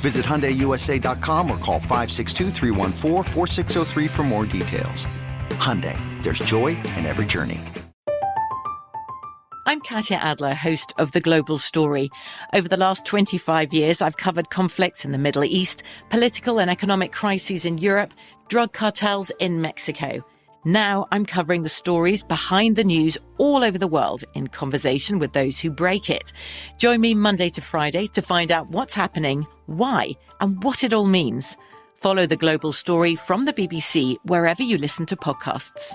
Visit 0.00 0.24
HyundaiUSA.com 0.24 1.50
or 1.50 1.58
call 1.58 1.78
562 1.78 2.50
for 4.08 4.22
more 4.22 4.46
details. 4.46 5.06
Hyundai, 5.50 5.98
there's 6.22 6.38
joy 6.38 6.68
in 6.68 7.04
every 7.04 7.26
journey. 7.26 7.60
I'm 9.66 9.80
Katya 9.82 10.16
Adler, 10.16 10.54
host 10.54 10.94
of 10.98 11.12
The 11.12 11.20
Global 11.20 11.58
Story. 11.58 12.10
Over 12.54 12.66
the 12.66 12.78
last 12.78 13.04
25 13.04 13.72
years, 13.72 14.00
I've 14.00 14.16
covered 14.16 14.50
conflicts 14.50 15.04
in 15.04 15.12
the 15.12 15.18
Middle 15.18 15.44
East, 15.44 15.82
political 16.08 16.58
and 16.58 16.70
economic 16.70 17.12
crises 17.12 17.66
in 17.66 17.78
Europe, 17.78 18.14
drug 18.48 18.72
cartels 18.72 19.30
in 19.38 19.60
Mexico. 19.60 20.24
Now 20.66 21.08
I'm 21.10 21.24
covering 21.24 21.62
the 21.62 21.70
stories 21.70 22.22
behind 22.22 22.76
the 22.76 22.84
news 22.84 23.16
all 23.38 23.64
over 23.64 23.78
the 23.78 23.86
world 23.86 24.24
in 24.34 24.48
conversation 24.48 25.18
with 25.18 25.32
those 25.32 25.58
who 25.58 25.70
break 25.70 26.10
it. 26.10 26.34
Join 26.76 27.00
me 27.00 27.14
Monday 27.14 27.48
to 27.50 27.62
Friday 27.62 28.06
to 28.08 28.20
find 28.20 28.52
out 28.52 28.68
what's 28.68 28.92
happening, 28.92 29.46
why, 29.64 30.10
and 30.38 30.62
what 30.62 30.84
it 30.84 30.92
all 30.92 31.06
means. 31.06 31.56
Follow 31.94 32.26
the 32.26 32.36
global 32.36 32.74
story 32.74 33.16
from 33.16 33.46
the 33.46 33.54
BBC 33.54 34.16
wherever 34.24 34.62
you 34.62 34.76
listen 34.76 35.06
to 35.06 35.16
podcasts. 35.16 35.94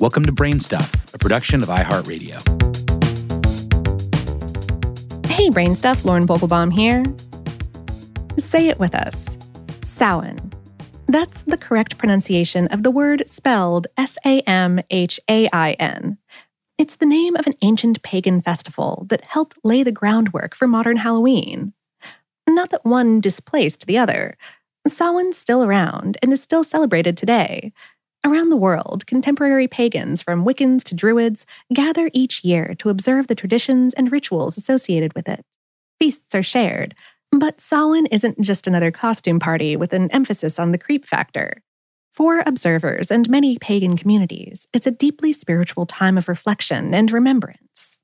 Welcome 0.00 0.24
to 0.24 0.32
Brainstuff, 0.32 1.14
a 1.14 1.18
production 1.18 1.62
of 1.62 1.68
iHeartRadio. 1.68 2.34
Hey, 5.26 5.50
Brainstuff, 5.50 6.04
Lauren 6.04 6.26
Vogelbaum 6.26 6.72
here. 6.72 7.04
Say 8.50 8.68
it 8.68 8.80
with 8.80 8.96
us 8.96 9.38
Samhain. 9.82 10.50
That's 11.06 11.44
the 11.44 11.56
correct 11.56 11.98
pronunciation 11.98 12.66
of 12.66 12.82
the 12.82 12.90
word 12.90 13.22
spelled 13.28 13.86
S 13.96 14.18
A 14.26 14.40
M 14.40 14.80
H 14.90 15.20
A 15.28 15.48
I 15.52 15.74
N. 15.74 16.18
It's 16.76 16.96
the 16.96 17.06
name 17.06 17.36
of 17.36 17.46
an 17.46 17.54
ancient 17.62 18.02
pagan 18.02 18.40
festival 18.40 19.06
that 19.08 19.22
helped 19.22 19.60
lay 19.62 19.84
the 19.84 19.92
groundwork 19.92 20.56
for 20.56 20.66
modern 20.66 20.96
Halloween. 20.96 21.74
Not 22.44 22.70
that 22.70 22.84
one 22.84 23.20
displaced 23.20 23.86
the 23.86 23.98
other. 23.98 24.36
Samhain's 24.84 25.38
still 25.38 25.62
around 25.62 26.18
and 26.20 26.32
is 26.32 26.42
still 26.42 26.64
celebrated 26.64 27.16
today. 27.16 27.72
Around 28.26 28.48
the 28.48 28.56
world, 28.56 29.06
contemporary 29.06 29.68
pagans 29.68 30.22
from 30.22 30.44
Wiccans 30.44 30.82
to 30.84 30.96
Druids 30.96 31.46
gather 31.72 32.10
each 32.12 32.42
year 32.42 32.74
to 32.80 32.88
observe 32.88 33.28
the 33.28 33.36
traditions 33.36 33.94
and 33.94 34.10
rituals 34.10 34.56
associated 34.56 35.14
with 35.14 35.28
it. 35.28 35.44
Feasts 36.00 36.34
are 36.34 36.42
shared, 36.42 36.96
but 37.32 37.60
Samhain 37.60 38.06
isn't 38.06 38.40
just 38.40 38.66
another 38.66 38.90
costume 38.90 39.38
party 39.38 39.76
with 39.76 39.92
an 39.92 40.10
emphasis 40.10 40.58
on 40.58 40.72
the 40.72 40.78
creep 40.78 41.04
factor. 41.04 41.62
For 42.12 42.42
observers 42.44 43.10
and 43.10 43.30
many 43.30 43.56
pagan 43.58 43.96
communities, 43.96 44.66
it's 44.72 44.86
a 44.86 44.90
deeply 44.90 45.32
spiritual 45.32 45.86
time 45.86 46.18
of 46.18 46.28
reflection 46.28 46.92
and 46.92 47.10
remembrance. 47.12 47.98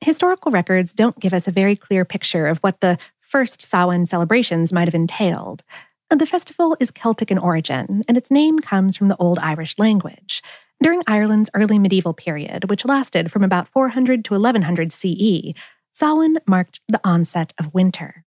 Historical 0.00 0.50
records 0.50 0.92
don't 0.92 1.20
give 1.20 1.34
us 1.34 1.46
a 1.46 1.52
very 1.52 1.76
clear 1.76 2.04
picture 2.04 2.46
of 2.46 2.58
what 2.58 2.80
the 2.80 2.98
first 3.20 3.62
Samhain 3.62 4.06
celebrations 4.06 4.72
might 4.72 4.88
have 4.88 4.94
entailed. 4.94 5.62
The 6.10 6.26
festival 6.26 6.76
is 6.80 6.90
Celtic 6.90 7.30
in 7.30 7.38
origin, 7.38 8.02
and 8.08 8.16
its 8.16 8.30
name 8.30 8.58
comes 8.58 8.96
from 8.96 9.08
the 9.08 9.16
Old 9.16 9.38
Irish 9.38 9.78
language. 9.78 10.42
During 10.82 11.02
Ireland's 11.06 11.50
early 11.54 11.78
medieval 11.78 12.12
period, 12.12 12.68
which 12.68 12.84
lasted 12.84 13.30
from 13.30 13.44
about 13.44 13.68
400 13.68 14.24
to 14.24 14.34
1100 14.34 14.92
CE, 14.92 15.54
Samhain 15.92 16.38
marked 16.46 16.80
the 16.88 17.00
onset 17.04 17.52
of 17.58 17.72
winter. 17.72 18.21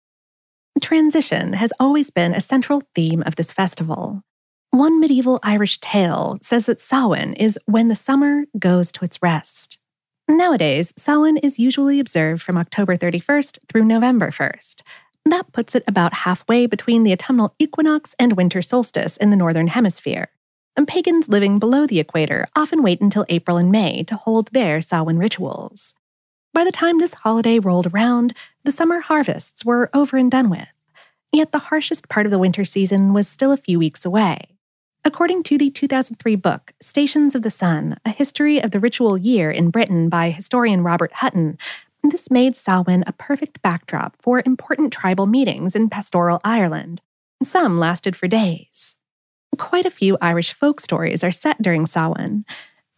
Transition 0.82 1.54
has 1.54 1.72
always 1.80 2.12
been 2.12 2.34
a 2.34 2.42
central 2.42 2.84
theme 2.94 3.24
of 3.26 3.36
this 3.38 3.52
festival. 3.52 4.22
One 4.72 5.00
medieval 5.00 5.40
Irish 5.42 5.80
tale 5.80 6.38
says 6.42 6.66
that 6.66 6.82
Samhain 6.82 7.34
is 7.34 7.58
when 7.66 7.88
the 7.88 7.96
summer 7.96 8.44
goes 8.60 8.92
to 8.92 9.06
its 9.06 9.22
rest. 9.22 9.80
Nowadays, 10.28 10.94
Samhain 10.98 11.38
is 11.38 11.60
usually 11.60 12.00
observed 12.00 12.42
from 12.42 12.58
October 12.58 12.98
31st 12.98 13.60
through 13.70 13.86
November 13.86 14.32
1st. 14.32 14.82
That 15.26 15.54
puts 15.54 15.76
it 15.76 15.84
about 15.88 16.14
halfway 16.14 16.66
between 16.66 17.04
the 17.04 17.14
autumnal 17.14 17.56
equinox 17.58 18.14
and 18.20 18.34
winter 18.34 18.62
solstice 18.62 19.16
in 19.16 19.30
the 19.30 19.38
Northern 19.38 19.68
Hemisphere. 19.68 20.28
And 20.76 20.88
pagans 20.88 21.30
living 21.30 21.58
below 21.58 21.88
the 21.88 22.02
equator 22.02 22.46
often 22.54 22.84
wait 22.84 23.00
until 23.00 23.26
April 23.30 23.56
and 23.56 23.72
May 23.72 24.04
to 24.04 24.18
hold 24.18 24.50
their 24.52 24.82
Samhain 24.82 25.18
rituals. 25.18 25.96
By 26.56 26.64
the 26.64 26.72
time 26.72 27.00
this 27.00 27.16
holiday 27.16 27.60
rolled 27.60 27.88
around, 27.88 28.34
the 28.64 28.72
summer 28.72 29.02
harvests 29.02 29.66
were 29.66 29.90
over 29.94 30.16
and 30.16 30.32
done 30.32 30.50
with. 30.50 30.70
Yet 31.34 31.52
the 31.52 31.60
harshest 31.60 32.08
part 32.08 32.26
of 32.26 32.32
the 32.32 32.40
winter 32.40 32.64
season 32.64 33.12
was 33.12 33.28
still 33.28 33.52
a 33.52 33.58
few 33.58 33.78
weeks 33.78 34.06
away. 34.06 34.40
According 35.04 35.44
to 35.44 35.58
the 35.58 35.70
2003 35.70 36.38
book, 36.38 36.72
Stations 36.82 37.36
of 37.36 37.42
the 37.42 37.50
Sun 37.50 37.98
A 38.06 38.10
History 38.10 38.64
of 38.64 38.72
the 38.72 38.80
Ritual 38.80 39.18
Year 39.18 39.52
in 39.52 39.70
Britain 39.70 40.08
by 40.08 40.30
historian 40.30 40.82
Robert 40.82 41.12
Hutton, 41.16 41.58
this 42.04 42.32
made 42.32 42.56
Samhain 42.56 43.04
a 43.06 43.12
perfect 43.12 43.62
backdrop 43.62 44.16
for 44.22 44.42
important 44.46 44.94
tribal 44.94 45.26
meetings 45.26 45.76
in 45.76 45.90
pastoral 45.90 46.40
Ireland. 46.46 47.02
Some 47.44 47.80
lasted 47.80 48.16
for 48.16 48.30
days. 48.30 48.96
Quite 49.58 49.86
a 49.86 49.92
few 49.92 50.18
Irish 50.22 50.54
folk 50.54 50.80
stories 50.80 51.22
are 51.22 51.32
set 51.32 51.62
during 51.62 51.86
Samhain, 51.86 52.46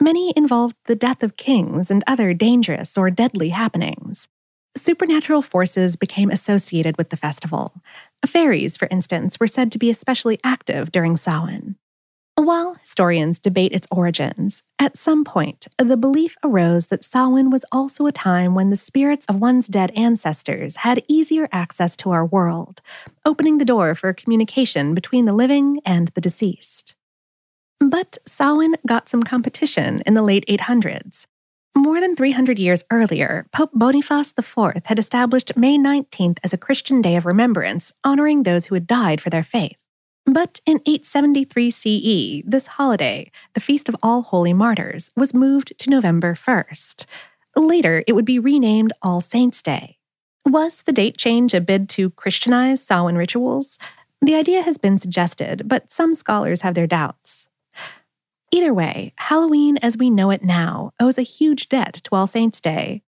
Many 0.02 0.32
involved 0.36 0.76
the 0.86 0.96
death 0.96 1.24
of 1.24 1.38
kings 1.38 1.90
and 1.90 2.04
other 2.06 2.34
dangerous 2.34 2.98
or 2.98 3.10
deadly 3.10 3.50
happenings. 3.50 4.28
Supernatural 4.76 5.42
forces 5.42 5.96
became 5.96 6.30
associated 6.30 6.98
with 6.98 7.10
the 7.10 7.18
festival. 7.18 7.82
Fairies, 8.26 8.78
for 8.78 8.88
instance, 8.92 9.40
were 9.40 9.48
said 9.48 9.72
to 9.72 9.80
be 9.80 9.90
especially 9.90 10.40
active 10.44 10.92
during 10.92 11.18
Samhain. 11.18 11.76
While 12.36 12.76
historians 12.76 13.40
debate 13.40 13.72
its 13.72 13.88
origins, 13.90 14.62
at 14.78 14.96
some 14.96 15.24
point, 15.24 15.68
the 15.80 15.98
belief 15.98 16.38
arose 16.44 16.88
that 16.88 17.04
Samhain 17.04 17.50
was 17.50 17.66
also 17.72 18.06
a 18.06 18.12
time 18.12 18.54
when 18.54 18.70
the 18.70 18.76
spirits 18.76 19.26
of 19.26 19.42
one's 19.42 19.68
dead 19.68 19.90
ancestors 19.96 20.78
had 20.78 21.04
easier 21.08 21.50
access 21.52 21.98
to 21.98 22.12
our 22.12 22.24
world, 22.24 22.82
opening 23.26 23.58
the 23.58 23.66
door 23.66 23.96
for 23.96 24.14
communication 24.14 24.94
between 24.94 25.26
the 25.26 25.34
living 25.34 25.82
and 25.84 26.10
the 26.10 26.22
deceased. 26.22 26.97
But 27.80 28.18
Samhain 28.26 28.76
got 28.88 29.08
some 29.10 29.24
competition 29.24 30.02
in 30.06 30.14
the 30.14 30.24
late 30.24 30.46
800s. 30.48 31.26
More 31.76 32.02
than 32.02 32.16
300 32.16 32.58
years 32.58 32.84
earlier, 32.92 33.46
Pope 33.54 33.70
Boniface 33.72 34.34
IV 34.38 34.86
had 34.86 34.98
established 34.98 35.56
May 35.56 35.78
19th 35.78 36.40
as 36.44 36.52
a 36.52 36.58
Christian 36.58 37.04
day 37.04 37.16
of 37.16 37.26
remembrance, 37.26 37.94
honoring 38.04 38.44
those 38.44 38.66
who 38.66 38.76
had 38.76 38.88
died 38.88 39.22
for 39.22 39.30
their 39.30 39.44
faith. 39.44 39.86
But 40.26 40.60
in 40.66 40.82
873 40.86 41.72
CE, 41.72 42.44
this 42.46 42.68
holiday, 42.68 43.32
the 43.54 43.62
Feast 43.62 43.88
of 43.88 43.96
All 44.02 44.24
Holy 44.24 44.54
Martyrs, 44.54 45.12
was 45.16 45.34
moved 45.34 45.78
to 45.78 45.90
November 45.90 46.34
1st. 46.34 47.06
Later, 47.56 48.04
it 48.08 48.14
would 48.14 48.26
be 48.26 48.40
renamed 48.40 48.92
All 49.02 49.22
Saints' 49.22 49.62
Day. 49.62 50.00
Was 50.46 50.82
the 50.82 50.92
date 50.92 51.18
change 51.18 51.54
a 51.54 51.62
bid 51.62 51.88
to 51.90 52.10
Christianize 52.10 52.82
Samhain 52.82 53.16
rituals? 53.16 53.78
The 54.22 54.36
idea 54.36 54.64
has 54.64 54.78
been 54.78 54.98
suggested, 54.98 55.68
but 55.68 55.94
some 55.94 56.16
scholars 56.16 56.62
have 56.62 56.74
their 56.74 56.88
doubts. 56.88 57.47
Either 58.52 58.74
way, 58.74 59.14
Halloween 59.18 59.78
as 59.82 59.98
we 59.98 60.10
know 60.10 60.32
it 60.32 60.44
now 60.44 60.92
owes 61.00 61.18
a 61.18 61.24
huge 61.24 61.68
debt 61.68 62.00
to 62.04 62.16
All 62.16 62.28
Saints' 62.28 62.62
Day. 62.62 63.04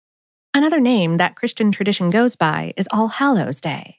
Another 0.55 0.81
name 0.81 1.19
that 1.19 1.37
Christian 1.37 1.71
tradition 1.71 2.09
goes 2.09 2.37
by 2.37 2.73
is 2.77 2.88
All 2.91 3.09
Hallows' 3.09 3.61
Day. 3.61 3.99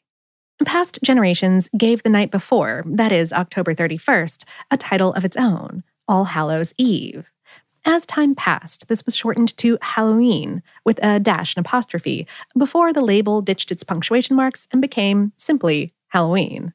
Past 0.65 0.99
generations 1.03 1.69
gave 1.77 2.01
the 2.01 2.09
night 2.09 2.31
before, 2.31 2.83
that 2.87 3.11
is, 3.11 3.31
October 3.31 3.75
31st, 3.75 4.43
a 4.71 4.77
title 4.77 5.13
of 5.13 5.23
its 5.23 5.37
own, 5.37 5.83
All 6.07 6.25
Hallows 6.25 6.73
Eve. 6.77 7.29
As 7.85 8.05
time 8.05 8.35
passed, 8.35 8.87
this 8.87 9.05
was 9.05 9.15
shortened 9.15 9.55
to 9.57 9.77
Halloween 9.81 10.61
with 10.83 10.99
a 11.03 11.19
dash 11.19 11.55
and 11.55 11.65
apostrophe 11.65 12.27
before 12.57 12.91
the 12.91 13.01
label 13.01 13.41
ditched 13.41 13.71
its 13.71 13.83
punctuation 13.83 14.35
marks 14.35 14.67
and 14.71 14.81
became 14.81 15.31
simply 15.37 15.93
Halloween. 16.09 16.73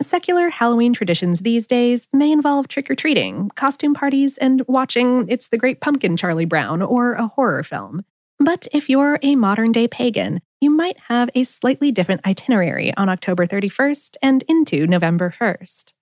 Secular 0.00 0.50
Halloween 0.50 0.92
traditions 0.92 1.40
these 1.40 1.66
days 1.66 2.08
may 2.12 2.30
involve 2.30 2.68
trick 2.68 2.88
or 2.88 2.94
treating, 2.94 3.50
costume 3.56 3.94
parties, 3.94 4.38
and 4.38 4.62
watching 4.68 5.26
It's 5.28 5.48
the 5.48 5.58
Great 5.58 5.80
Pumpkin 5.80 6.16
Charlie 6.16 6.44
Brown 6.44 6.82
or 6.82 7.14
a 7.14 7.26
horror 7.26 7.64
film. 7.64 8.04
But 8.38 8.68
if 8.72 8.88
you're 8.88 9.18
a 9.22 9.34
modern 9.34 9.72
day 9.72 9.88
pagan, 9.88 10.40
you 10.60 10.70
might 10.70 10.96
have 11.08 11.30
a 11.34 11.42
slightly 11.42 11.90
different 11.90 12.24
itinerary 12.24 12.94
on 12.96 13.08
October 13.08 13.44
31st 13.44 14.16
and 14.22 14.44
into 14.44 14.86
November 14.86 15.34
1st. 15.36 15.92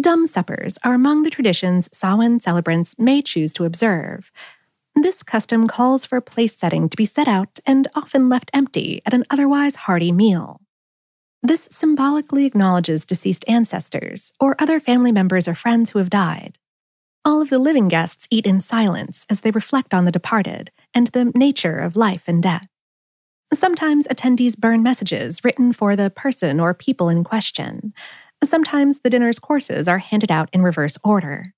Dumb 0.00 0.26
suppers 0.26 0.76
are 0.82 0.94
among 0.94 1.22
the 1.22 1.30
traditions 1.30 1.88
Samhain 1.92 2.40
celebrants 2.40 2.96
may 2.98 3.22
choose 3.22 3.54
to 3.54 3.64
observe. 3.64 4.32
This 4.96 5.22
custom 5.22 5.68
calls 5.68 6.04
for 6.04 6.20
place 6.20 6.56
setting 6.56 6.88
to 6.88 6.96
be 6.96 7.06
set 7.06 7.28
out 7.28 7.60
and 7.64 7.86
often 7.94 8.28
left 8.28 8.50
empty 8.52 9.00
at 9.06 9.14
an 9.14 9.24
otherwise 9.30 9.76
hearty 9.76 10.10
meal. 10.10 10.60
This 11.42 11.68
symbolically 11.70 12.46
acknowledges 12.46 13.06
deceased 13.06 13.44
ancestors 13.46 14.32
or 14.40 14.56
other 14.58 14.80
family 14.80 15.12
members 15.12 15.46
or 15.46 15.54
friends 15.54 15.90
who 15.90 15.98
have 15.98 16.10
died. 16.10 16.58
All 17.24 17.40
of 17.40 17.50
the 17.50 17.58
living 17.58 17.88
guests 17.88 18.26
eat 18.30 18.46
in 18.46 18.60
silence 18.60 19.26
as 19.30 19.42
they 19.42 19.50
reflect 19.50 19.94
on 19.94 20.04
the 20.04 20.12
departed 20.12 20.70
and 20.94 21.08
the 21.08 21.26
nature 21.34 21.76
of 21.76 21.94
life 21.94 22.24
and 22.26 22.42
death. 22.42 22.66
Sometimes 23.52 24.06
attendees 24.08 24.58
burn 24.58 24.82
messages 24.82 25.44
written 25.44 25.72
for 25.72 25.94
the 25.94 26.10
person 26.10 26.58
or 26.58 26.74
people 26.74 27.08
in 27.08 27.24
question. 27.24 27.92
Sometimes 28.42 29.00
the 29.00 29.10
dinner's 29.10 29.38
courses 29.38 29.88
are 29.88 29.98
handed 29.98 30.30
out 30.30 30.48
in 30.52 30.62
reverse 30.62 30.98
order. 31.04 31.54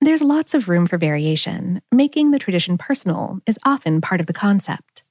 There's 0.00 0.22
lots 0.22 0.52
of 0.52 0.68
room 0.68 0.86
for 0.86 0.98
variation. 0.98 1.80
Making 1.92 2.30
the 2.30 2.38
tradition 2.38 2.76
personal 2.76 3.40
is 3.46 3.58
often 3.64 4.00
part 4.00 4.20
of 4.20 4.26
the 4.26 4.32
concept. 4.32 5.03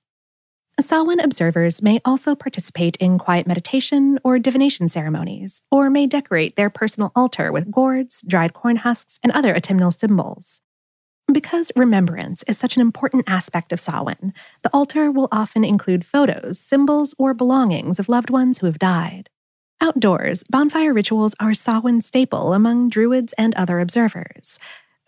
Samhain 0.81 1.19
observers 1.19 1.83
may 1.83 1.99
also 2.03 2.33
participate 2.33 2.95
in 2.95 3.19
quiet 3.19 3.45
meditation 3.45 4.17
or 4.23 4.39
divination 4.39 4.87
ceremonies, 4.87 5.61
or 5.69 5.89
may 5.89 6.07
decorate 6.07 6.55
their 6.55 6.71
personal 6.71 7.11
altar 7.15 7.51
with 7.51 7.71
gourds, 7.71 8.23
dried 8.27 8.53
corn 8.53 8.77
husks, 8.77 9.19
and 9.21 9.31
other 9.33 9.55
autumnal 9.55 9.91
symbols. 9.91 10.61
Because 11.31 11.71
remembrance 11.75 12.43
is 12.43 12.57
such 12.57 12.75
an 12.75 12.81
important 12.81 13.25
aspect 13.27 13.71
of 13.71 13.79
Samhain, 13.79 14.33
the 14.63 14.69
altar 14.73 15.11
will 15.11 15.29
often 15.31 15.63
include 15.63 16.05
photos, 16.05 16.59
symbols, 16.59 17.13
or 17.19 17.35
belongings 17.35 17.99
of 17.99 18.09
loved 18.09 18.31
ones 18.31 18.57
who 18.57 18.65
have 18.65 18.79
died. 18.79 19.29
Outdoors, 19.79 20.43
bonfire 20.49 20.93
rituals 20.93 21.35
are 21.39 21.53
Samhain 21.53 22.01
staple 22.01 22.53
among 22.53 22.89
Druids 22.89 23.33
and 23.37 23.53
other 23.55 23.79
observers. 23.79 24.57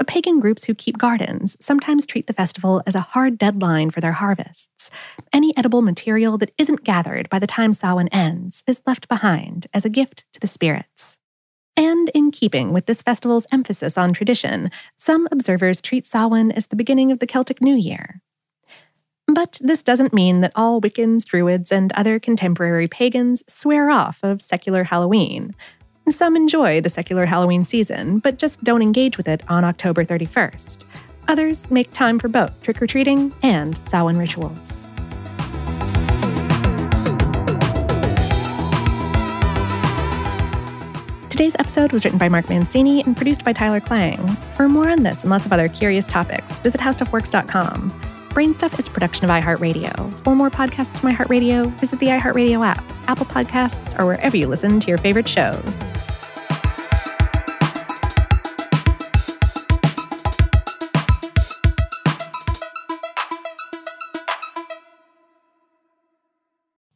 Pagan 0.03 0.39
groups 0.39 0.65
who 0.65 0.75
keep 0.75 0.97
gardens 0.97 1.55
sometimes 1.59 2.05
treat 2.05 2.27
the 2.27 2.33
festival 2.33 2.81
as 2.85 2.95
a 2.95 3.01
hard 3.01 3.37
deadline 3.37 3.91
for 3.91 4.01
their 4.01 4.13
harvests. 4.13 4.89
Any 5.31 5.55
edible 5.57 5.81
material 5.81 6.37
that 6.37 6.53
isn't 6.57 6.83
gathered 6.83 7.29
by 7.29 7.39
the 7.39 7.47
time 7.47 7.73
Samhain 7.73 8.09
ends 8.09 8.63
is 8.67 8.81
left 8.85 9.07
behind 9.07 9.67
as 9.73 9.85
a 9.85 9.89
gift 9.89 10.25
to 10.33 10.39
the 10.39 10.47
spirits. 10.47 11.17
And 11.77 12.09
in 12.13 12.31
keeping 12.31 12.71
with 12.71 12.85
this 12.85 13.01
festival's 13.01 13.47
emphasis 13.51 13.97
on 13.97 14.13
tradition, 14.13 14.71
some 14.97 15.27
observers 15.31 15.81
treat 15.81 16.07
Samhain 16.07 16.51
as 16.51 16.67
the 16.67 16.75
beginning 16.75 17.11
of 17.11 17.19
the 17.19 17.27
Celtic 17.27 17.61
New 17.61 17.75
Year. 17.75 18.21
But 19.27 19.57
this 19.61 19.81
doesn't 19.81 20.13
mean 20.13 20.41
that 20.41 20.53
all 20.55 20.79
Wiccans, 20.79 21.25
Druids, 21.25 21.71
and 21.71 21.91
other 21.93 22.19
contemporary 22.19 22.87
pagans 22.87 23.43
swear 23.47 23.89
off 23.89 24.19
of 24.23 24.41
secular 24.41 24.85
Halloween. 24.85 25.55
Some 26.09 26.35
enjoy 26.35 26.81
the 26.81 26.89
secular 26.89 27.25
Halloween 27.25 27.63
season, 27.63 28.19
but 28.19 28.37
just 28.37 28.63
don't 28.63 28.83
engage 28.83 29.17
with 29.17 29.27
it 29.27 29.41
on 29.47 29.63
October 29.63 30.05
31st. 30.05 30.83
Others 31.27 31.71
make 31.71 31.91
time 31.93 32.19
for 32.19 32.27
both 32.27 32.61
trick 32.61 32.79
or 32.79 32.85
treating 32.85 33.33
and 33.41 33.75
Samhain 33.87 34.17
rituals. 34.17 34.87
Today's 41.31 41.55
episode 41.57 41.91
was 41.91 42.05
written 42.05 42.19
by 42.19 42.29
Mark 42.29 42.49
Mancini 42.49 43.03
and 43.03 43.17
produced 43.17 43.43
by 43.43 43.51
Tyler 43.51 43.79
Klang. 43.79 44.25
For 44.55 44.69
more 44.69 44.89
on 44.89 45.01
this 45.01 45.23
and 45.23 45.31
lots 45.31 45.47
of 45.47 45.51
other 45.51 45.67
curious 45.67 46.07
topics, 46.07 46.59
visit 46.59 46.79
howstuffworks.com. 46.79 47.89
Brainstuff 48.29 48.77
is 48.77 48.87
a 48.87 48.91
production 48.91 49.25
of 49.25 49.31
iHeartRadio. 49.31 50.13
For 50.23 50.35
more 50.35 50.49
podcasts 50.49 50.99
from 50.99 51.09
iHeartRadio, 51.11 51.71
visit 51.79 51.99
the 51.99 52.07
iHeartRadio 52.07 52.65
app, 52.65 52.83
Apple 53.07 53.25
Podcasts, 53.25 53.99
or 53.99 54.05
wherever 54.05 54.37
you 54.37 54.47
listen 54.47 54.79
to 54.79 54.87
your 54.87 54.97
favorite 54.97 55.27
shows. 55.27 55.81